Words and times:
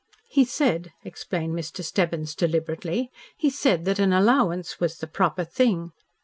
"He 0.31 0.45
said," 0.45 0.93
explained 1.05 1.53
Mr. 1.53 1.83
Stebbins 1.83 2.33
deliberately, 2.33 3.11
"he 3.37 3.51
said 3.51 3.85
that 3.85 3.99
an 3.99 4.11
allowance 4.11 4.79
was 4.79 4.97
the 4.97 5.05
proper 5.05 5.43
thing. 5.43 5.91